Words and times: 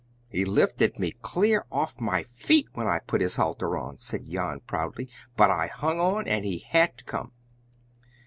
"He 0.29 0.45
lifted 0.45 0.97
me 0.97 1.11
clear 1.21 1.67
off 1.71 2.01
my 2.01 2.23
feet 2.23 2.65
when 2.73 2.87
I 2.87 2.97
put 3.05 3.21
his 3.21 3.35
halter 3.35 3.77
on," 3.77 3.99
said 3.99 4.25
Jan 4.27 4.61
proudly, 4.61 5.07
"but 5.37 5.51
I 5.51 5.67
hung 5.67 5.99
on 5.99 6.27
and 6.27 6.43
he 6.43 6.57
had 6.71 6.97
to 6.97 7.03
come!" 7.03 7.33